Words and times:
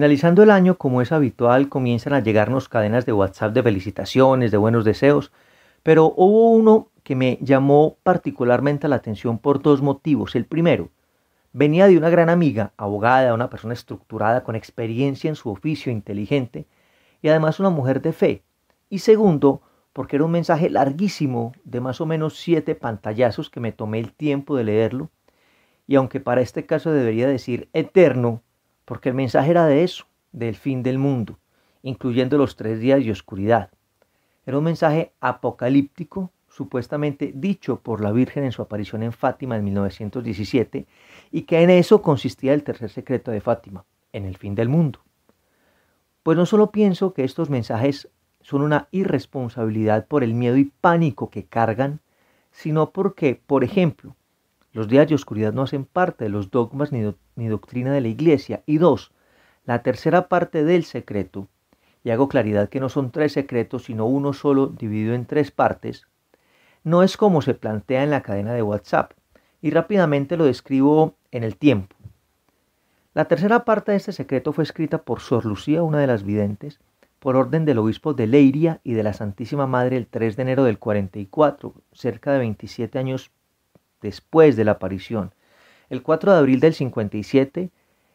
Finalizando 0.00 0.42
el 0.42 0.50
año, 0.50 0.78
como 0.78 1.02
es 1.02 1.12
habitual, 1.12 1.68
comienzan 1.68 2.14
a 2.14 2.20
llegarnos 2.20 2.70
cadenas 2.70 3.04
de 3.04 3.12
WhatsApp 3.12 3.52
de 3.52 3.62
felicitaciones, 3.62 4.50
de 4.50 4.56
buenos 4.56 4.86
deseos, 4.86 5.30
pero 5.82 6.14
hubo 6.16 6.52
uno 6.52 6.88
que 7.02 7.14
me 7.14 7.38
llamó 7.42 7.98
particularmente 8.02 8.88
la 8.88 8.96
atención 8.96 9.36
por 9.36 9.60
dos 9.60 9.82
motivos. 9.82 10.34
El 10.36 10.46
primero, 10.46 10.88
venía 11.52 11.86
de 11.86 11.98
una 11.98 12.08
gran 12.08 12.30
amiga, 12.30 12.72
abogada, 12.78 13.34
una 13.34 13.50
persona 13.50 13.74
estructurada 13.74 14.42
con 14.42 14.56
experiencia 14.56 15.28
en 15.28 15.36
su 15.36 15.50
oficio, 15.50 15.92
inteligente, 15.92 16.64
y 17.20 17.28
además 17.28 17.60
una 17.60 17.68
mujer 17.68 18.00
de 18.00 18.14
fe. 18.14 18.42
Y 18.88 19.00
segundo, 19.00 19.60
porque 19.92 20.16
era 20.16 20.24
un 20.24 20.30
mensaje 20.30 20.70
larguísimo 20.70 21.52
de 21.64 21.80
más 21.82 22.00
o 22.00 22.06
menos 22.06 22.38
siete 22.38 22.74
pantallazos 22.74 23.50
que 23.50 23.60
me 23.60 23.72
tomé 23.72 23.98
el 23.98 24.14
tiempo 24.14 24.56
de 24.56 24.64
leerlo, 24.64 25.10
y 25.86 25.96
aunque 25.96 26.20
para 26.20 26.40
este 26.40 26.64
caso 26.64 26.90
debería 26.90 27.28
decir 27.28 27.68
eterno, 27.74 28.40
porque 28.90 29.10
el 29.10 29.14
mensaje 29.14 29.52
era 29.52 29.66
de 29.66 29.84
eso, 29.84 30.06
del 30.32 30.56
fin 30.56 30.82
del 30.82 30.98
mundo, 30.98 31.38
incluyendo 31.80 32.36
los 32.36 32.56
tres 32.56 32.80
días 32.80 33.04
de 33.04 33.12
oscuridad. 33.12 33.70
Era 34.44 34.58
un 34.58 34.64
mensaje 34.64 35.12
apocalíptico, 35.20 36.32
supuestamente 36.48 37.30
dicho 37.32 37.78
por 37.78 38.00
la 38.00 38.10
Virgen 38.10 38.42
en 38.42 38.50
su 38.50 38.62
aparición 38.62 39.04
en 39.04 39.12
Fátima 39.12 39.54
en 39.54 39.62
1917, 39.62 40.88
y 41.30 41.42
que 41.42 41.62
en 41.62 41.70
eso 41.70 42.02
consistía 42.02 42.52
el 42.52 42.64
tercer 42.64 42.90
secreto 42.90 43.30
de 43.30 43.40
Fátima, 43.40 43.84
en 44.12 44.24
el 44.24 44.36
fin 44.36 44.56
del 44.56 44.68
mundo. 44.68 44.98
Pues 46.24 46.36
no 46.36 46.44
solo 46.44 46.72
pienso 46.72 47.14
que 47.14 47.22
estos 47.22 47.48
mensajes 47.48 48.08
son 48.40 48.60
una 48.60 48.88
irresponsabilidad 48.90 50.08
por 50.08 50.24
el 50.24 50.34
miedo 50.34 50.56
y 50.56 50.64
pánico 50.64 51.30
que 51.30 51.44
cargan, 51.44 52.00
sino 52.50 52.90
porque, 52.90 53.40
por 53.46 53.62
ejemplo, 53.62 54.16
los 54.72 54.88
días 54.88 55.08
de 55.08 55.14
oscuridad 55.14 55.52
no 55.52 55.62
hacen 55.62 55.84
parte 55.84 56.24
de 56.24 56.30
los 56.30 56.50
dogmas 56.50 56.90
ni, 56.90 57.14
ni 57.40 57.48
doctrina 57.48 57.92
de 57.92 58.02
la 58.02 58.08
Iglesia. 58.08 58.62
Y 58.66 58.78
dos, 58.78 59.12
la 59.64 59.82
tercera 59.82 60.28
parte 60.28 60.62
del 60.62 60.84
secreto, 60.84 61.48
y 62.04 62.10
hago 62.10 62.28
claridad 62.28 62.68
que 62.68 62.80
no 62.80 62.88
son 62.88 63.10
tres 63.10 63.32
secretos, 63.32 63.84
sino 63.84 64.06
uno 64.06 64.32
solo 64.32 64.66
dividido 64.66 65.14
en 65.14 65.24
tres 65.26 65.50
partes, 65.50 66.06
no 66.84 67.02
es 67.02 67.16
como 67.16 67.42
se 67.42 67.54
plantea 67.54 68.02
en 68.04 68.10
la 68.10 68.22
cadena 68.22 68.52
de 68.52 68.62
WhatsApp, 68.62 69.12
y 69.62 69.70
rápidamente 69.70 70.36
lo 70.36 70.44
describo 70.44 71.16
en 71.30 71.44
el 71.44 71.56
tiempo. 71.56 71.96
La 73.14 73.24
tercera 73.24 73.64
parte 73.64 73.92
de 73.92 73.96
este 73.96 74.12
secreto 74.12 74.52
fue 74.52 74.64
escrita 74.64 75.02
por 75.02 75.20
Sor 75.20 75.44
Lucía, 75.44 75.82
una 75.82 75.98
de 75.98 76.06
las 76.06 76.22
videntes, 76.22 76.78
por 77.18 77.36
orden 77.36 77.64
del 77.64 77.78
obispo 77.78 78.14
de 78.14 78.26
Leiria 78.26 78.80
y 78.84 78.94
de 78.94 79.02
la 79.02 79.12
Santísima 79.12 79.66
Madre 79.66 79.96
el 79.96 80.06
3 80.06 80.36
de 80.36 80.42
enero 80.42 80.64
del 80.64 80.78
44, 80.78 81.74
cerca 81.92 82.32
de 82.32 82.38
27 82.38 82.98
años 82.98 83.30
después 84.00 84.56
de 84.56 84.64
la 84.64 84.72
aparición. 84.72 85.32
El 85.90 86.04
4 86.04 86.30
de 86.30 86.38
abril 86.38 86.60
del 86.60 86.72
57, 86.72 87.68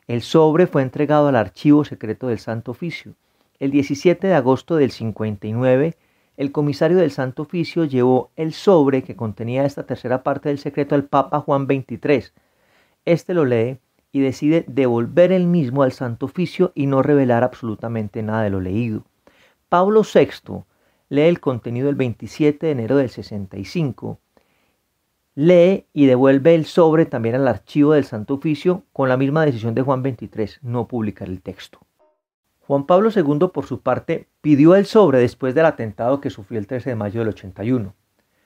el 0.08 0.22
sobre 0.22 0.66
fue 0.66 0.82
entregado 0.82 1.28
al 1.28 1.36
archivo 1.36 1.84
secreto 1.84 2.28
del 2.28 2.40
Santo 2.40 2.72
Oficio. 2.72 3.16
El 3.60 3.72
17 3.72 4.28
de 4.28 4.34
agosto 4.34 4.78
del 4.78 4.92
59, 4.92 5.98
el 6.38 6.52
comisario 6.54 6.96
del 6.96 7.12
Santo 7.12 7.42
Oficio 7.42 7.84
llevó 7.84 8.32
el 8.38 8.54
sobre 8.54 9.04
que 9.04 9.18
contenía 9.18 9.66
esta 9.66 9.86
tercera 9.86 10.24
parte 10.24 10.48
del 10.48 10.58
secreto 10.58 10.96
al 10.96 11.04
Papa 11.04 11.42
Juan 11.42 11.66
XXIII. 11.66 12.32
Este 13.04 13.34
lo 13.34 13.44
lee 13.44 13.80
y 14.14 14.22
decide 14.22 14.64
devolver 14.70 15.34
el 15.34 15.46
mismo 15.46 15.84
al 15.84 15.92
Santo 15.92 16.28
Oficio 16.28 16.72
y 16.76 16.86
no 16.86 17.02
revelar 17.02 17.44
absolutamente 17.44 18.24
nada 18.24 18.44
de 18.44 18.52
lo 18.52 18.62
leído. 18.62 19.04
Pablo 19.68 20.04
VI 20.04 20.64
lee 21.10 21.24
el 21.24 21.42
contenido 21.42 21.90
el 21.90 21.96
27 21.96 22.68
de 22.68 22.72
enero 22.72 22.96
del 22.96 23.10
65 23.10 24.18
lee 25.36 25.86
y 25.92 26.06
devuelve 26.06 26.56
el 26.56 26.66
sobre 26.66 27.06
también 27.06 27.36
al 27.36 27.48
archivo 27.50 27.92
del 27.92 28.06
Santo 28.06 28.36
Oficio 28.36 28.84
con 28.94 29.10
la 29.10 29.18
misma 29.18 29.46
decisión 29.46 29.76
de 29.76 29.82
Juan 29.82 30.02
23, 30.02 30.60
no 30.64 30.88
publicar 30.88 31.28
el 31.28 31.42
texto. 31.42 31.80
Juan 32.62 32.86
Pablo 32.86 33.10
II, 33.14 33.50
por 33.54 33.66
su 33.66 33.82
parte, 33.82 34.28
pidió 34.40 34.76
el 34.76 34.86
sobre 34.86 35.20
después 35.20 35.54
del 35.54 35.66
atentado 35.66 36.22
que 36.22 36.30
sufrió 36.30 36.58
el 36.58 36.68
13 36.68 36.92
de 36.92 36.96
mayo 36.96 37.20
del 37.20 37.30
81. 37.30 37.94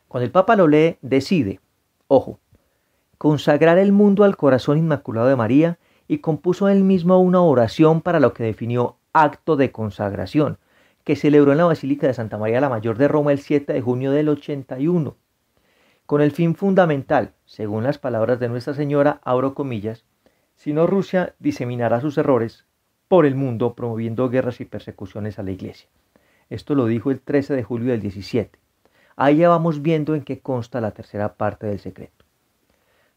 Cuando 0.07 0.25
el 0.25 0.31
Papa 0.31 0.55
lo 0.55 0.67
lee, 0.67 0.97
decide, 1.01 1.61
ojo, 2.07 2.39
consagrar 3.19 3.77
el 3.77 3.91
mundo 3.91 4.23
al 4.23 4.35
corazón 4.35 4.79
inmaculado 4.79 5.27
de 5.27 5.35
María 5.35 5.77
y 6.07 6.17
compuso 6.17 6.69
él 6.69 6.83
mismo 6.83 7.19
una 7.19 7.41
oración 7.41 8.01
para 8.01 8.19
lo 8.19 8.33
que 8.33 8.43
definió 8.43 8.97
acto 9.13 9.55
de 9.57 9.71
consagración, 9.71 10.57
que 11.03 11.15
celebró 11.15 11.51
en 11.51 11.59
la 11.59 11.65
Basílica 11.65 12.07
de 12.07 12.15
Santa 12.15 12.39
María 12.39 12.59
la 12.59 12.69
Mayor 12.69 12.97
de 12.97 13.07
Roma 13.07 13.31
el 13.31 13.39
7 13.39 13.71
de 13.71 13.81
junio 13.81 14.11
del 14.11 14.29
81 14.29 15.15
con 16.09 16.21
el 16.21 16.31
fin 16.31 16.55
fundamental, 16.55 17.35
según 17.45 17.83
las 17.83 17.99
palabras 17.99 18.39
de 18.39 18.49
Nuestra 18.49 18.73
Señora, 18.73 19.21
abro 19.23 19.53
comillas, 19.53 20.05
si 20.55 20.73
no 20.73 20.87
Rusia 20.87 21.35
diseminará 21.37 22.01
sus 22.01 22.17
errores 22.17 22.65
por 23.07 23.27
el 23.27 23.35
mundo 23.35 23.75
promoviendo 23.75 24.27
guerras 24.27 24.59
y 24.59 24.65
persecuciones 24.65 25.37
a 25.37 25.43
la 25.43 25.51
Iglesia. 25.51 25.87
Esto 26.49 26.73
lo 26.73 26.87
dijo 26.87 27.11
el 27.11 27.21
13 27.21 27.55
de 27.55 27.61
julio 27.61 27.91
del 27.91 28.01
17. 28.01 28.57
Ahí 29.17 29.37
ya 29.37 29.49
vamos 29.49 29.83
viendo 29.83 30.15
en 30.15 30.23
qué 30.23 30.39
consta 30.39 30.81
la 30.81 30.95
tercera 30.95 31.35
parte 31.35 31.67
del 31.67 31.77
secreto. 31.77 32.25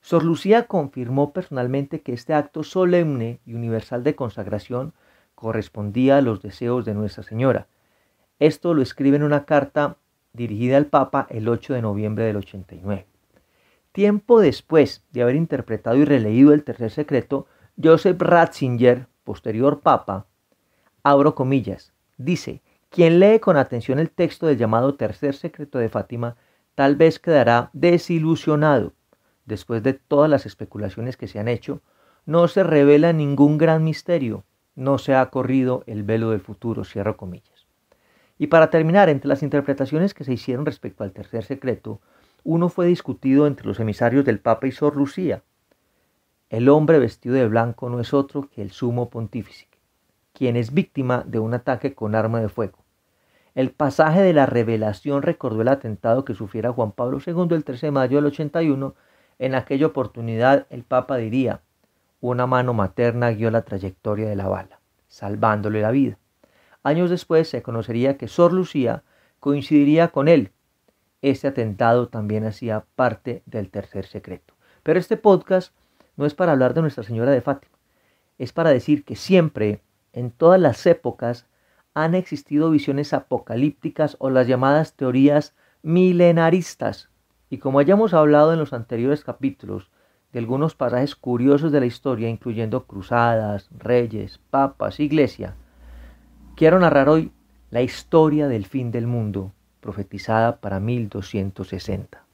Sor 0.02 0.22
Lucía 0.22 0.66
confirmó 0.66 1.32
personalmente 1.32 2.02
que 2.02 2.12
este 2.12 2.34
acto 2.34 2.62
solemne 2.62 3.40
y 3.46 3.54
universal 3.54 4.04
de 4.04 4.14
consagración 4.14 4.92
correspondía 5.34 6.18
a 6.18 6.20
los 6.20 6.42
deseos 6.42 6.84
de 6.84 6.92
Nuestra 6.92 7.22
Señora. 7.22 7.68
Esto 8.38 8.74
lo 8.74 8.82
escribe 8.82 9.16
en 9.16 9.22
una 9.22 9.46
carta 9.46 9.96
dirigida 10.32 10.78
al 10.78 10.86
Papa 10.86 11.26
el 11.28 11.48
8 11.48 11.74
de 11.74 11.82
noviembre 11.82 12.24
del 12.24 12.36
89. 12.36 13.06
Tiempo 13.92 14.40
después 14.40 15.04
de 15.10 15.22
haber 15.22 15.36
interpretado 15.36 15.96
y 15.96 16.04
releído 16.06 16.54
el 16.54 16.64
tercer 16.64 16.90
secreto, 16.90 17.46
Joseph 17.82 18.20
Ratzinger, 18.20 19.06
posterior 19.24 19.80
Papa, 19.80 20.26
abro 21.02 21.34
comillas, 21.34 21.92
dice, 22.16 22.62
quien 22.88 23.20
lee 23.20 23.40
con 23.40 23.56
atención 23.56 23.98
el 23.98 24.10
texto 24.10 24.46
del 24.46 24.56
llamado 24.56 24.94
tercer 24.94 25.34
secreto 25.34 25.78
de 25.78 25.90
Fátima, 25.90 26.36
tal 26.74 26.96
vez 26.96 27.18
quedará 27.18 27.68
desilusionado. 27.74 28.94
Después 29.44 29.82
de 29.82 29.92
todas 29.92 30.30
las 30.30 30.46
especulaciones 30.46 31.16
que 31.18 31.28
se 31.28 31.38
han 31.38 31.48
hecho, 31.48 31.82
no 32.24 32.48
se 32.48 32.62
revela 32.62 33.12
ningún 33.12 33.58
gran 33.58 33.84
misterio, 33.84 34.44
no 34.74 34.96
se 34.96 35.14
ha 35.14 35.26
corrido 35.26 35.84
el 35.86 36.04
velo 36.04 36.30
del 36.30 36.40
futuro, 36.40 36.84
cierro 36.84 37.16
comillas. 37.16 37.51
Y 38.42 38.48
para 38.48 38.70
terminar, 38.70 39.08
entre 39.08 39.28
las 39.28 39.44
interpretaciones 39.44 40.14
que 40.14 40.24
se 40.24 40.32
hicieron 40.32 40.66
respecto 40.66 41.04
al 41.04 41.12
tercer 41.12 41.44
secreto, 41.44 42.00
uno 42.42 42.68
fue 42.68 42.86
discutido 42.86 43.46
entre 43.46 43.68
los 43.68 43.78
emisarios 43.78 44.24
del 44.24 44.40
Papa 44.40 44.66
y 44.66 44.72
Sor 44.72 44.96
Lucía. 44.96 45.44
El 46.50 46.68
hombre 46.68 46.98
vestido 46.98 47.36
de 47.36 47.46
blanco 47.46 47.88
no 47.88 48.00
es 48.00 48.12
otro 48.12 48.48
que 48.52 48.60
el 48.60 48.72
sumo 48.72 49.10
pontífice, 49.10 49.68
quien 50.32 50.56
es 50.56 50.74
víctima 50.74 51.22
de 51.24 51.38
un 51.38 51.54
ataque 51.54 51.94
con 51.94 52.16
arma 52.16 52.40
de 52.40 52.48
fuego. 52.48 52.80
El 53.54 53.70
pasaje 53.70 54.22
de 54.22 54.32
la 54.32 54.46
revelación 54.46 55.22
recordó 55.22 55.62
el 55.62 55.68
atentado 55.68 56.24
que 56.24 56.34
sufriera 56.34 56.72
Juan 56.72 56.90
Pablo 56.90 57.20
II 57.24 57.46
el 57.54 57.62
13 57.62 57.86
de 57.86 57.92
mayo 57.92 58.16
del 58.16 58.26
81. 58.26 58.96
En 59.38 59.54
aquella 59.54 59.86
oportunidad 59.86 60.66
el 60.68 60.82
Papa 60.82 61.16
diría, 61.16 61.60
una 62.20 62.48
mano 62.48 62.74
materna 62.74 63.30
guió 63.30 63.52
la 63.52 63.62
trayectoria 63.62 64.28
de 64.28 64.34
la 64.34 64.48
bala, 64.48 64.80
salvándole 65.06 65.80
la 65.80 65.92
vida. 65.92 66.18
Años 66.82 67.10
después 67.10 67.48
se 67.48 67.62
conocería 67.62 68.16
que 68.16 68.28
Sor 68.28 68.52
Lucía 68.52 69.04
coincidiría 69.38 70.08
con 70.08 70.28
él. 70.28 70.50
Este 71.20 71.48
atentado 71.48 72.08
también 72.08 72.44
hacía 72.44 72.84
parte 72.96 73.42
del 73.46 73.70
tercer 73.70 74.06
secreto. 74.06 74.54
Pero 74.82 74.98
este 74.98 75.16
podcast 75.16 75.72
no 76.16 76.26
es 76.26 76.34
para 76.34 76.52
hablar 76.52 76.74
de 76.74 76.82
Nuestra 76.82 77.04
Señora 77.04 77.30
de 77.30 77.40
Fátima. 77.40 77.78
Es 78.38 78.52
para 78.52 78.70
decir 78.70 79.04
que 79.04 79.14
siempre, 79.14 79.80
en 80.12 80.32
todas 80.32 80.60
las 80.60 80.84
épocas, 80.86 81.46
han 81.94 82.14
existido 82.14 82.70
visiones 82.70 83.12
apocalípticas 83.12 84.16
o 84.18 84.30
las 84.30 84.48
llamadas 84.48 84.94
teorías 84.94 85.54
milenaristas. 85.82 87.10
Y 87.50 87.58
como 87.58 87.78
hayamos 87.78 88.14
hablado 88.14 88.52
en 88.52 88.58
los 88.58 88.72
anteriores 88.72 89.22
capítulos 89.22 89.90
de 90.32 90.38
algunos 90.38 90.74
pasajes 90.74 91.14
curiosos 91.14 91.70
de 91.70 91.80
la 91.80 91.86
historia, 91.86 92.28
incluyendo 92.28 92.86
cruzadas, 92.86 93.68
reyes, 93.76 94.40
papas, 94.50 94.98
iglesia, 94.98 95.54
Quiero 96.62 96.78
narrar 96.78 97.08
hoy 97.08 97.32
la 97.72 97.82
historia 97.82 98.46
del 98.46 98.66
fin 98.66 98.92
del 98.92 99.08
mundo, 99.08 99.50
profetizada 99.80 100.60
para 100.60 100.78
1260. 100.78 102.24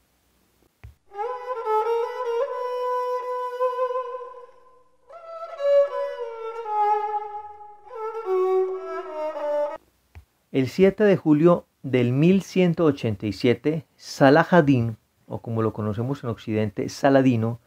El 10.52 10.68
7 10.68 11.04
de 11.04 11.16
julio 11.16 11.64
del 11.82 12.12
1187, 12.12 13.86
Salahadín, 13.96 14.98
o 15.24 15.40
como 15.40 15.62
lo 15.62 15.72
conocemos 15.72 16.22
en 16.22 16.28
Occidente, 16.28 16.90
Saladino, 16.90 17.60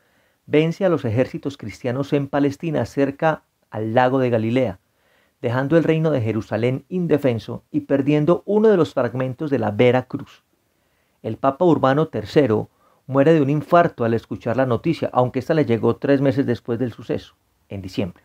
vence 0.45 0.85
a 0.85 0.89
los 0.89 1.05
ejércitos 1.05 1.57
cristianos 1.57 2.13
en 2.13 2.27
Palestina 2.27 2.85
cerca 2.85 3.45
al 3.71 3.95
lago 3.95 4.19
de 4.19 4.29
Galilea 4.29 4.80
dejando 5.41 5.77
el 5.77 5.83
reino 5.83 6.11
de 6.11 6.21
Jerusalén 6.21 6.85
indefenso 6.87 7.63
y 7.71 7.81
perdiendo 7.81 8.43
uno 8.45 8.69
de 8.69 8.77
los 8.77 8.93
fragmentos 8.93 9.49
de 9.49 9.59
la 9.59 9.71
Vera 9.71 10.03
Cruz. 10.03 10.43
El 11.23 11.37
Papa 11.37 11.65
Urbano 11.65 12.09
III 12.13 12.67
muere 13.07 13.33
de 13.33 13.41
un 13.41 13.49
infarto 13.49 14.03
al 14.03 14.13
escuchar 14.13 14.57
la 14.57 14.65
noticia, 14.65 15.09
aunque 15.13 15.39
esta 15.39 15.53
le 15.53 15.65
llegó 15.65 15.95
tres 15.97 16.21
meses 16.21 16.45
después 16.45 16.79
del 16.79 16.93
suceso, 16.93 17.35
en 17.69 17.81
diciembre. 17.81 18.23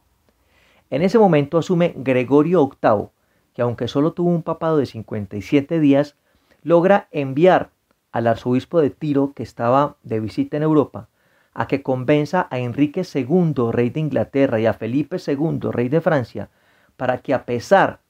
En 0.90 1.02
ese 1.02 1.18
momento 1.18 1.58
asume 1.58 1.94
Gregorio 1.96 2.68
VIII, 2.68 3.08
que 3.54 3.62
aunque 3.62 3.88
solo 3.88 4.12
tuvo 4.12 4.30
un 4.30 4.42
papado 4.42 4.76
de 4.76 4.86
57 4.86 5.80
días, 5.80 6.16
logra 6.62 7.08
enviar 7.10 7.70
al 8.12 8.26
arzobispo 8.26 8.80
de 8.80 8.90
Tiro, 8.90 9.32
que 9.34 9.42
estaba 9.42 9.96
de 10.02 10.20
visita 10.20 10.56
en 10.56 10.62
Europa, 10.62 11.08
a 11.54 11.66
que 11.66 11.82
convenza 11.82 12.46
a 12.50 12.58
Enrique 12.58 13.02
II, 13.02 13.54
rey 13.72 13.90
de 13.90 14.00
Inglaterra, 14.00 14.60
y 14.60 14.66
a 14.66 14.74
Felipe 14.74 15.16
II, 15.26 15.70
rey 15.72 15.88
de 15.88 16.00
Francia, 16.00 16.50
para 16.96 17.18
que 17.18 17.34
a 17.34 17.44
pesar 17.44 18.00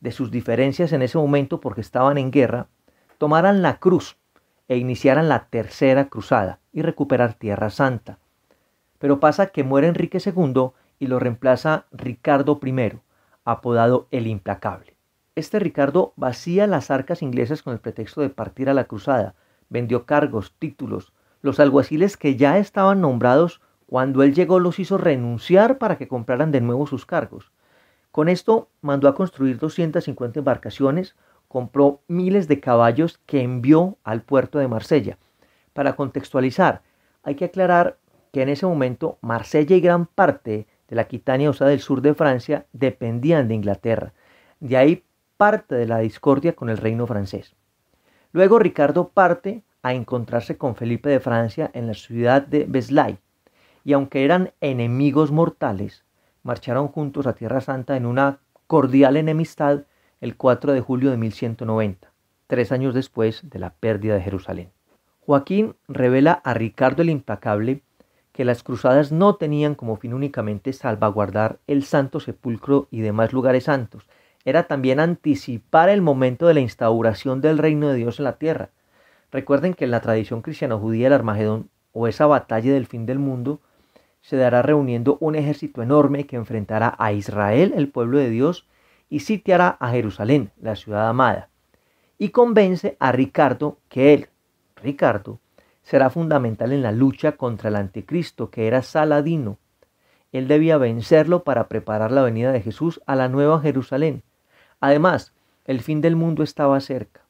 de 0.00 0.12
sus 0.12 0.30
diferencias 0.30 0.92
en 0.92 1.02
ese 1.02 1.18
momento, 1.18 1.60
porque 1.60 1.80
estaban 1.80 2.18
en 2.18 2.30
guerra, 2.30 2.68
tomaran 3.18 3.62
la 3.62 3.78
cruz 3.78 4.16
e 4.68 4.76
iniciaran 4.76 5.28
la 5.28 5.46
tercera 5.48 6.08
cruzada 6.08 6.60
y 6.72 6.82
recuperar 6.82 7.34
Tierra 7.34 7.70
Santa. 7.70 8.18
Pero 8.98 9.20
pasa 9.20 9.48
que 9.48 9.64
muere 9.64 9.88
Enrique 9.88 10.18
II 10.24 10.70
y 10.98 11.06
lo 11.06 11.18
reemplaza 11.18 11.86
Ricardo 11.90 12.60
I, 12.62 12.98
apodado 13.44 14.06
el 14.10 14.26
Implacable. 14.26 14.94
Este 15.34 15.58
Ricardo 15.58 16.12
vacía 16.16 16.66
las 16.66 16.90
arcas 16.90 17.22
inglesas 17.22 17.62
con 17.62 17.72
el 17.72 17.80
pretexto 17.80 18.20
de 18.20 18.30
partir 18.30 18.68
a 18.68 18.74
la 18.74 18.84
cruzada, 18.84 19.34
vendió 19.68 20.04
cargos, 20.04 20.54
títulos, 20.58 21.12
los 21.42 21.60
alguaciles 21.60 22.16
que 22.16 22.36
ya 22.36 22.58
estaban 22.58 23.00
nombrados 23.00 23.60
cuando 23.86 24.22
él 24.22 24.34
llegó 24.34 24.60
los 24.60 24.78
hizo 24.78 24.98
renunciar 24.98 25.78
para 25.78 25.96
que 25.96 26.08
compraran 26.08 26.52
de 26.52 26.60
nuevo 26.60 26.86
sus 26.86 27.06
cargos. 27.06 27.50
Con 28.10 28.28
esto 28.28 28.68
mandó 28.80 29.08
a 29.08 29.14
construir 29.14 29.58
250 29.58 30.40
embarcaciones, 30.40 31.16
compró 31.48 32.00
miles 32.08 32.48
de 32.48 32.60
caballos 32.60 33.20
que 33.26 33.42
envió 33.42 33.98
al 34.04 34.22
puerto 34.22 34.58
de 34.58 34.68
Marsella. 34.68 35.18
Para 35.72 35.94
contextualizar, 35.94 36.82
hay 37.22 37.36
que 37.36 37.46
aclarar 37.46 37.98
que 38.32 38.42
en 38.42 38.48
ese 38.48 38.66
momento 38.66 39.18
Marsella 39.20 39.76
y 39.76 39.80
gran 39.80 40.06
parte 40.06 40.66
de 40.88 40.96
la 40.96 41.02
Aquitania, 41.02 41.50
o 41.50 41.52
sea, 41.52 41.68
del 41.68 41.80
sur 41.80 42.02
de 42.02 42.14
Francia, 42.14 42.66
dependían 42.72 43.48
de 43.48 43.54
Inglaterra. 43.54 44.12
De 44.58 44.76
ahí 44.76 45.04
parte 45.36 45.74
de 45.74 45.86
la 45.86 45.98
discordia 45.98 46.54
con 46.54 46.68
el 46.68 46.76
reino 46.76 47.06
francés. 47.06 47.54
Luego 48.32 48.58
Ricardo 48.58 49.08
parte 49.08 49.62
a 49.82 49.94
encontrarse 49.94 50.58
con 50.58 50.76
Felipe 50.76 51.08
de 51.08 51.20
Francia 51.20 51.70
en 51.74 51.86
la 51.86 51.94
ciudad 51.94 52.42
de 52.42 52.66
Beslay, 52.68 53.18
y 53.84 53.92
aunque 53.92 54.24
eran 54.24 54.52
enemigos 54.60 55.30
mortales, 55.30 56.04
marcharon 56.42 56.88
juntos 56.88 57.26
a 57.26 57.34
Tierra 57.34 57.60
Santa 57.60 57.96
en 57.96 58.06
una 58.06 58.38
cordial 58.66 59.16
enemistad 59.16 59.84
el 60.20 60.36
4 60.36 60.72
de 60.72 60.80
julio 60.80 61.10
de 61.10 61.16
1190, 61.16 62.12
tres 62.46 62.72
años 62.72 62.94
después 62.94 63.48
de 63.48 63.58
la 63.58 63.70
pérdida 63.70 64.14
de 64.14 64.22
Jerusalén. 64.22 64.70
Joaquín 65.20 65.76
revela 65.88 66.32
a 66.32 66.54
Ricardo 66.54 67.02
el 67.02 67.10
Implacable 67.10 67.82
que 68.32 68.44
las 68.44 68.62
cruzadas 68.62 69.12
no 69.12 69.36
tenían 69.36 69.74
como 69.74 69.96
fin 69.96 70.14
únicamente 70.14 70.72
salvaguardar 70.72 71.58
el 71.66 71.84
Santo 71.84 72.20
Sepulcro 72.20 72.88
y 72.90 73.00
demás 73.00 73.32
lugares 73.32 73.64
santos, 73.64 74.06
era 74.44 74.64
también 74.64 75.00
anticipar 75.00 75.88
el 75.88 76.00
momento 76.00 76.46
de 76.46 76.54
la 76.54 76.60
instauración 76.60 77.40
del 77.40 77.58
reino 77.58 77.88
de 77.88 77.96
Dios 77.96 78.18
en 78.18 78.24
la 78.24 78.38
tierra. 78.38 78.70
Recuerden 79.30 79.74
que 79.74 79.84
en 79.84 79.90
la 79.90 80.00
tradición 80.00 80.42
cristiano-judía 80.42 81.08
el 81.08 81.12
Armagedón 81.12 81.70
o 81.92 82.08
esa 82.08 82.26
batalla 82.26 82.72
del 82.72 82.86
fin 82.86 83.06
del 83.06 83.18
mundo 83.18 83.60
se 84.20 84.36
dará 84.36 84.62
reuniendo 84.62 85.16
un 85.20 85.34
ejército 85.34 85.82
enorme 85.82 86.26
que 86.26 86.36
enfrentará 86.36 86.94
a 86.98 87.12
Israel, 87.12 87.72
el 87.76 87.88
pueblo 87.88 88.18
de 88.18 88.30
Dios, 88.30 88.66
y 89.08 89.20
sitiará 89.20 89.76
a 89.80 89.90
Jerusalén, 89.90 90.52
la 90.60 90.76
ciudad 90.76 91.08
amada. 91.08 91.48
Y 92.18 92.30
convence 92.30 92.96
a 93.00 93.12
Ricardo 93.12 93.78
que 93.88 94.14
él, 94.14 94.28
Ricardo, 94.76 95.40
será 95.82 96.10
fundamental 96.10 96.72
en 96.72 96.82
la 96.82 96.92
lucha 96.92 97.32
contra 97.32 97.68
el 97.68 97.76
anticristo, 97.76 98.50
que 98.50 98.66
era 98.66 98.82
Saladino. 98.82 99.58
Él 100.32 100.46
debía 100.46 100.78
vencerlo 100.78 101.42
para 101.42 101.66
preparar 101.68 102.12
la 102.12 102.22
venida 102.22 102.52
de 102.52 102.60
Jesús 102.60 103.00
a 103.06 103.16
la 103.16 103.28
nueva 103.28 103.60
Jerusalén. 103.60 104.22
Además, 104.80 105.32
el 105.64 105.80
fin 105.80 106.00
del 106.00 106.14
mundo 106.14 106.42
estaba 106.42 106.78
cerca. 106.80 107.22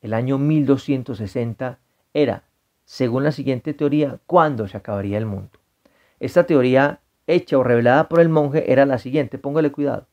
El 0.00 0.14
año 0.14 0.38
1260 0.38 1.78
era, 2.14 2.44
según 2.84 3.24
la 3.24 3.32
siguiente 3.32 3.74
teoría, 3.74 4.18
cuándo 4.26 4.68
se 4.68 4.76
acabaría 4.76 5.18
el 5.18 5.26
mundo. 5.26 5.59
Esta 6.20 6.44
teoría, 6.44 7.00
hecha 7.26 7.58
o 7.58 7.64
revelada 7.64 8.08
por 8.08 8.20
el 8.20 8.28
monje, 8.28 8.70
era 8.70 8.84
la 8.84 8.98
siguiente, 8.98 9.38
póngale 9.38 9.72
cuidado. 9.72 10.06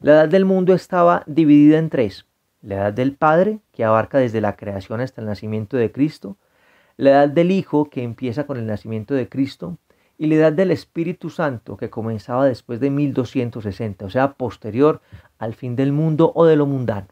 La 0.00 0.12
edad 0.12 0.28
del 0.28 0.44
mundo 0.44 0.74
estaba 0.74 1.22
dividida 1.26 1.78
en 1.78 1.88
tres. 1.88 2.26
La 2.60 2.74
edad 2.74 2.92
del 2.92 3.14
Padre, 3.14 3.60
que 3.72 3.82
abarca 3.82 4.18
desde 4.18 4.42
la 4.42 4.56
creación 4.56 5.00
hasta 5.00 5.22
el 5.22 5.26
nacimiento 5.26 5.76
de 5.78 5.90
Cristo. 5.90 6.36
La 6.98 7.10
edad 7.10 7.28
del 7.28 7.50
Hijo, 7.50 7.88
que 7.88 8.02
empieza 8.02 8.44
con 8.44 8.58
el 8.58 8.66
nacimiento 8.66 9.14
de 9.14 9.28
Cristo. 9.28 9.78
Y 10.18 10.26
la 10.26 10.34
edad 10.34 10.52
del 10.52 10.70
Espíritu 10.70 11.30
Santo, 11.30 11.78
que 11.78 11.88
comenzaba 11.88 12.44
después 12.44 12.78
de 12.78 12.90
1260, 12.90 14.04
o 14.04 14.10
sea, 14.10 14.34
posterior 14.34 15.00
al 15.38 15.54
fin 15.54 15.76
del 15.76 15.92
mundo 15.92 16.32
o 16.34 16.44
de 16.44 16.56
lo 16.56 16.66
mundano. 16.66 17.08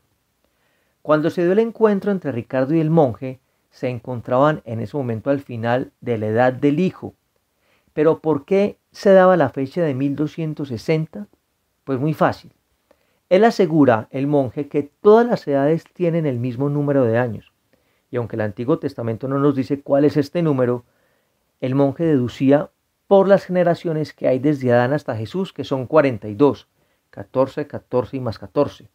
Cuando 1.01 1.31
se 1.31 1.43
dio 1.43 1.53
el 1.53 1.59
encuentro 1.61 2.13
entre 2.13 2.33
Ricardo 2.33 2.75
y 2.75 2.81
el 2.81 2.91
monje, 2.91 3.41
se 3.71 3.89
encontraban 3.89 4.61
en 4.67 4.81
ese 4.81 4.97
momento 4.97 5.31
al 5.31 5.41
final 5.41 5.93
de 6.01 6.19
la 6.19 6.27
edad 6.27 6.53
del 6.53 6.81
Hijo, 6.81 7.15
pero 8.01 8.21
¿por 8.21 8.47
qué 8.47 8.79
se 8.93 9.13
daba 9.13 9.37
la 9.37 9.51
fecha 9.51 9.83
de 9.83 9.93
1260? 9.93 11.27
Pues 11.85 12.01
muy 12.01 12.15
fácil. 12.15 12.51
Él 13.29 13.45
asegura, 13.45 14.09
el 14.11 14.27
monje, 14.27 14.69
que 14.69 14.85
todas 15.03 15.27
las 15.27 15.47
edades 15.47 15.85
tienen 15.93 16.25
el 16.25 16.39
mismo 16.39 16.71
número 16.71 17.05
de 17.05 17.19
años. 17.19 17.53
Y 18.11 18.17
aunque 18.17 18.37
el 18.37 18.41
Antiguo 18.41 18.79
Testamento 18.79 19.29
no 19.29 19.39
nos 19.39 19.55
dice 19.55 19.83
cuál 19.83 20.07
es 20.07 20.17
este 20.17 20.41
número, 20.41 20.87
el 21.61 21.75
monje 21.75 22.05
deducía 22.05 22.71
por 23.07 23.29
las 23.29 23.45
generaciones 23.45 24.15
que 24.15 24.29
hay 24.29 24.39
desde 24.39 24.73
Adán 24.73 24.95
hasta 24.95 25.15
Jesús, 25.15 25.53
que 25.53 25.65
son 25.65 25.85
42, 25.87 26.69
14, 27.11 27.67
14 27.67 28.17
y 28.17 28.21
más 28.21 28.39
14. 28.39 28.89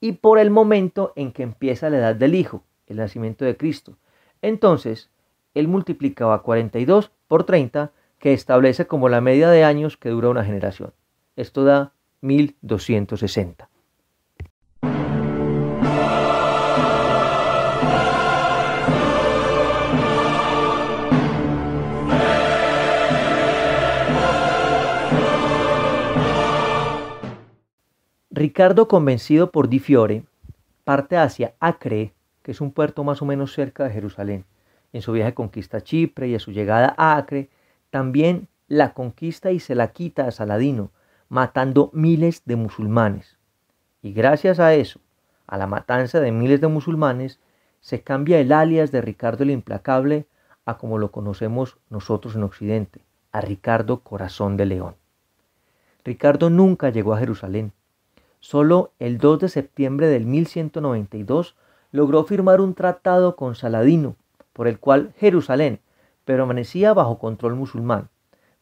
Y 0.00 0.12
por 0.14 0.40
el 0.40 0.50
momento 0.50 1.12
en 1.14 1.30
que 1.30 1.44
empieza 1.44 1.90
la 1.90 1.98
edad 1.98 2.16
del 2.16 2.34
Hijo, 2.34 2.64
el 2.88 2.96
nacimiento 2.96 3.44
de 3.44 3.56
Cristo. 3.56 3.98
Entonces, 4.40 5.10
él 5.54 5.68
multiplicaba 5.68 6.42
42 6.42 7.12
por 7.28 7.44
30 7.44 7.92
que 8.22 8.32
establece 8.32 8.86
como 8.86 9.08
la 9.08 9.20
media 9.20 9.50
de 9.50 9.64
años 9.64 9.96
que 9.96 10.08
dura 10.08 10.28
una 10.28 10.44
generación. 10.44 10.94
Esto 11.34 11.64
da 11.64 11.92
1260. 12.20 13.68
Ricardo, 28.30 28.86
convencido 28.86 29.50
por 29.50 29.68
Di 29.68 29.80
Fiore, 29.80 30.22
parte 30.84 31.16
hacia 31.16 31.54
Acre, 31.58 32.12
que 32.44 32.52
es 32.52 32.60
un 32.60 32.70
puerto 32.70 33.02
más 33.02 33.20
o 33.20 33.24
menos 33.24 33.52
cerca 33.52 33.82
de 33.82 33.90
Jerusalén. 33.90 34.44
En 34.92 35.02
su 35.02 35.10
viaje 35.10 35.34
conquista 35.34 35.80
Chipre 35.80 36.28
y 36.28 36.36
a 36.36 36.38
su 36.38 36.52
llegada 36.52 36.94
a 36.96 37.16
Acre 37.16 37.50
también 37.92 38.48
la 38.68 38.94
conquista 38.94 39.50
y 39.50 39.60
se 39.60 39.74
la 39.74 39.88
quita 39.88 40.26
a 40.26 40.30
Saladino, 40.30 40.90
matando 41.28 41.90
miles 41.92 42.40
de 42.46 42.56
musulmanes. 42.56 43.36
Y 44.00 44.14
gracias 44.14 44.60
a 44.60 44.72
eso, 44.72 44.98
a 45.46 45.58
la 45.58 45.66
matanza 45.66 46.18
de 46.18 46.32
miles 46.32 46.62
de 46.62 46.68
musulmanes, 46.68 47.38
se 47.82 48.00
cambia 48.00 48.40
el 48.40 48.50
alias 48.50 48.92
de 48.92 49.02
Ricardo 49.02 49.44
el 49.44 49.50
Implacable 49.50 50.24
a 50.64 50.78
como 50.78 50.96
lo 50.96 51.12
conocemos 51.12 51.76
nosotros 51.90 52.34
en 52.34 52.44
Occidente, 52.44 53.02
a 53.30 53.42
Ricardo 53.42 54.00
Corazón 54.00 54.56
de 54.56 54.64
León. 54.64 54.94
Ricardo 56.02 56.48
nunca 56.48 56.88
llegó 56.88 57.12
a 57.12 57.18
Jerusalén. 57.18 57.72
Solo 58.40 58.92
el 58.98 59.18
2 59.18 59.40
de 59.40 59.48
septiembre 59.50 60.06
del 60.06 60.24
1192 60.24 61.56
logró 61.90 62.24
firmar 62.24 62.62
un 62.62 62.72
tratado 62.72 63.36
con 63.36 63.54
Saladino, 63.54 64.16
por 64.54 64.66
el 64.66 64.78
cual 64.78 65.12
Jerusalén 65.18 65.80
permanecía 66.24 66.92
bajo 66.92 67.18
control 67.18 67.54
musulmán, 67.54 68.08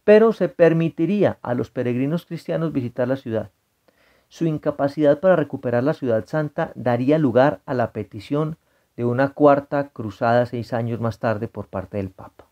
pero 0.04 0.32
se 0.32 0.48
permitiría 0.48 1.38
a 1.42 1.54
los 1.54 1.70
peregrinos 1.70 2.26
cristianos 2.26 2.72
visitar 2.72 3.08
la 3.08 3.16
ciudad. 3.16 3.50
Su 4.28 4.46
incapacidad 4.46 5.20
para 5.20 5.36
recuperar 5.36 5.82
la 5.82 5.94
ciudad 5.94 6.24
santa 6.26 6.72
daría 6.74 7.18
lugar 7.18 7.60
a 7.66 7.74
la 7.74 7.92
petición 7.92 8.56
de 8.96 9.04
una 9.04 9.30
cuarta 9.30 9.88
cruzada 9.88 10.46
seis 10.46 10.72
años 10.72 11.00
más 11.00 11.18
tarde 11.18 11.48
por 11.48 11.66
parte 11.66 11.96
del 11.96 12.10
Papa. 12.10 12.46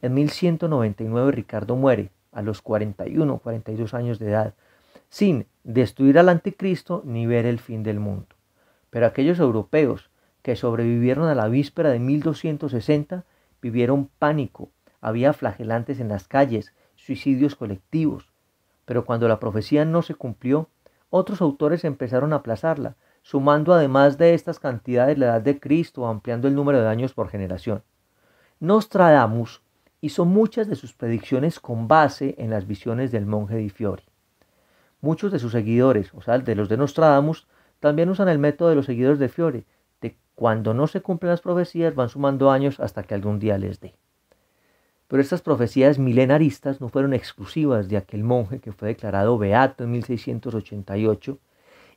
En 0.00 0.14
1199 0.14 1.32
Ricardo 1.32 1.76
muere 1.76 2.10
a 2.32 2.42
los 2.42 2.62
41 2.62 3.38
42 3.38 3.94
años 3.94 4.18
de 4.18 4.30
edad, 4.30 4.54
sin 5.08 5.46
destruir 5.62 6.18
al 6.18 6.28
anticristo 6.28 7.02
ni 7.04 7.26
ver 7.26 7.44
el 7.46 7.58
fin 7.58 7.82
del 7.82 8.00
mundo. 8.00 8.26
Pero 8.90 9.06
aquellos 9.06 9.38
europeos 9.38 10.10
que 10.42 10.56
sobrevivieron 10.56 11.28
a 11.28 11.34
la 11.34 11.48
víspera 11.48 11.90
de 11.90 11.98
1260 11.98 13.24
vivieron 13.62 14.10
pánico, 14.18 14.70
había 15.00 15.32
flagelantes 15.32 16.00
en 16.00 16.08
las 16.08 16.28
calles, 16.28 16.74
suicidios 16.96 17.56
colectivos. 17.56 18.32
Pero 18.84 19.04
cuando 19.04 19.28
la 19.28 19.40
profecía 19.40 19.84
no 19.84 20.02
se 20.02 20.14
cumplió, 20.14 20.68
otros 21.08 21.40
autores 21.40 21.84
empezaron 21.84 22.32
a 22.32 22.36
aplazarla, 22.36 22.96
sumando 23.22 23.72
además 23.72 24.18
de 24.18 24.34
estas 24.34 24.58
cantidades 24.58 25.16
la 25.16 25.26
edad 25.26 25.40
de 25.40 25.60
Cristo, 25.60 26.06
ampliando 26.06 26.48
el 26.48 26.54
número 26.54 26.80
de 26.80 26.88
años 26.88 27.14
por 27.14 27.28
generación. 27.28 27.82
Nostradamus 28.60 29.62
hizo 30.00 30.24
muchas 30.24 30.68
de 30.68 30.76
sus 30.76 30.92
predicciones 30.92 31.60
con 31.60 31.86
base 31.86 32.34
en 32.38 32.50
las 32.50 32.66
visiones 32.66 33.12
del 33.12 33.26
monje 33.26 33.56
Di 33.56 33.70
Fiori. 33.70 34.04
Muchos 35.00 35.32
de 35.32 35.38
sus 35.38 35.52
seguidores, 35.52 36.12
o 36.14 36.22
sea, 36.22 36.38
de 36.38 36.54
los 36.54 36.68
de 36.68 36.76
Nostradamus, 36.76 37.46
también 37.80 38.08
usan 38.08 38.28
el 38.28 38.38
método 38.38 38.68
de 38.68 38.76
los 38.76 38.86
seguidores 38.86 39.18
de 39.18 39.28
Fiore, 39.28 39.64
cuando 40.34 40.74
no 40.74 40.86
se 40.86 41.02
cumplen 41.02 41.30
las 41.30 41.40
profecías 41.40 41.94
van 41.94 42.08
sumando 42.08 42.50
años 42.50 42.80
hasta 42.80 43.02
que 43.02 43.14
algún 43.14 43.38
día 43.38 43.58
les 43.58 43.80
dé. 43.80 43.94
Pero 45.08 45.20
estas 45.20 45.42
profecías 45.42 45.98
milenaristas 45.98 46.80
no 46.80 46.88
fueron 46.88 47.12
exclusivas 47.12 47.88
de 47.88 47.98
aquel 47.98 48.24
monje 48.24 48.60
que 48.60 48.72
fue 48.72 48.88
declarado 48.88 49.36
beato 49.36 49.84
en 49.84 49.90
1688 49.92 51.38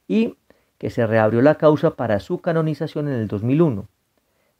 y 0.08 0.38
que 0.78 0.90
se 0.90 1.08
reabrió 1.08 1.42
la 1.42 1.56
causa 1.56 1.96
para 1.96 2.20
su 2.20 2.40
canonización 2.40 3.08
en 3.08 3.14
el 3.14 3.28
2001. 3.28 3.88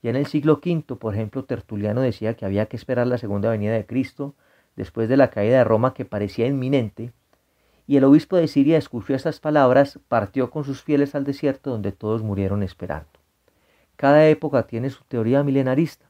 Ya 0.02 0.10
en 0.10 0.16
el 0.16 0.26
siglo 0.26 0.62
V, 0.64 0.96
por 0.96 1.14
ejemplo, 1.14 1.44
Tertuliano 1.44 2.02
decía 2.02 2.36
que 2.36 2.46
había 2.46 2.68
que 2.68 2.78
esperar 2.78 3.08
la 3.08 3.18
segunda 3.18 3.50
venida 3.50 3.74
de 3.74 3.86
Cristo 3.86 4.36
después 4.76 5.10
de 5.10 5.18
la 5.18 5.30
caída 5.30 5.58
de 5.58 5.64
Roma 5.64 5.94
que 5.94 6.06
parecía 6.06 6.48
inminente 6.48 7.12
y 7.88 7.98
el 7.98 8.04
obispo 8.04 8.36
de 8.36 8.48
Siria 8.48 8.78
escuchó 8.78 9.14
estas 9.14 9.40
palabras, 9.40 10.00
partió 10.08 10.50
con 10.50 10.64
sus 10.64 10.82
fieles 10.82 11.14
al 11.14 11.24
desierto 11.24 11.70
donde 11.70 11.92
todos 11.92 12.24
murieron 12.24 12.64
esperando. 12.64 13.15
Cada 13.96 14.28
época 14.28 14.68
tiene 14.68 14.90
su 14.90 15.04
teoría 15.06 15.44
milenarista, 15.44 16.10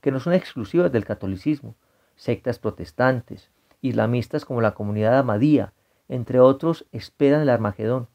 que 0.00 0.10
no 0.10 0.20
son 0.20 0.32
exclusivas 0.32 0.92
del 0.92 1.04
catolicismo, 1.04 1.74
sectas 2.16 2.58
protestantes, 2.58 3.50
islamistas 3.80 4.44
como 4.44 4.60
la 4.60 4.74
comunidad 4.74 5.18
Amadía, 5.18 5.72
entre 6.08 6.40
otros, 6.40 6.86
esperan 6.92 7.42
el 7.42 7.50
Armagedón, 7.50 8.08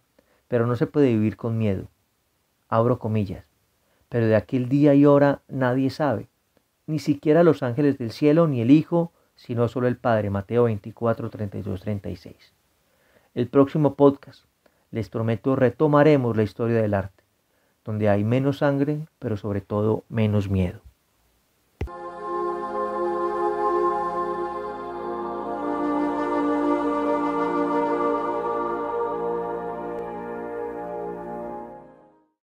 pero 0.47 0.65
no 0.67 0.75
se 0.75 0.87
puede 0.87 1.07
vivir 1.07 1.37
con 1.37 1.57
miedo. 1.57 1.87
Abro 2.69 2.99
comillas. 2.99 3.45
Pero 4.09 4.27
de 4.27 4.35
aquel 4.35 4.69
día 4.69 4.93
y 4.93 5.05
hora 5.05 5.41
nadie 5.47 5.89
sabe, 5.89 6.27
ni 6.85 6.99
siquiera 6.99 7.43
los 7.43 7.63
ángeles 7.63 7.97
del 7.97 8.11
cielo, 8.11 8.47
ni 8.47 8.61
el 8.61 8.71
Hijo, 8.71 9.11
sino 9.35 9.67
solo 9.67 9.87
el 9.87 9.97
Padre. 9.97 10.29
Mateo 10.29 10.63
24, 10.63 11.29
32, 11.29 11.81
36. 11.81 12.53
El 13.33 13.47
próximo 13.47 13.95
podcast, 13.95 14.45
les 14.91 15.09
prometo, 15.09 15.55
retomaremos 15.55 16.37
la 16.37 16.43
historia 16.43 16.81
del 16.81 16.93
arte, 16.93 17.22
donde 17.85 18.09
hay 18.09 18.23
menos 18.23 18.59
sangre, 18.59 19.05
pero 19.19 19.37
sobre 19.37 19.61
todo 19.61 20.03
menos 20.09 20.49
miedo. 20.49 20.81